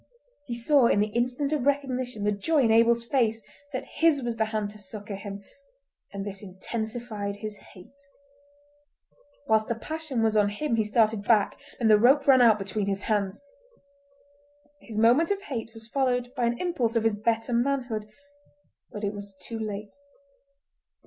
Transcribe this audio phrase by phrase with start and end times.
[0.47, 4.37] He saw in the instant of recognition the joy in Abel's face that his was
[4.37, 5.43] the hand to succour him,
[6.11, 8.01] and this intensified his hate.
[9.47, 12.87] Whilst the passion was on him he started back, and the rope ran out between
[12.87, 13.43] his hands.
[14.79, 18.09] His moment of hate was followed by an impulse of his better manhood,
[18.91, 19.93] but it was too late.